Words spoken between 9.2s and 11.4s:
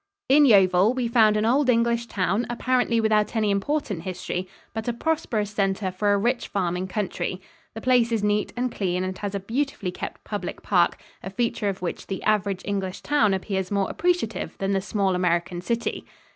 a beautifully kept public park a